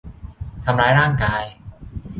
[0.65, 1.43] ทำร้ายร่างกาย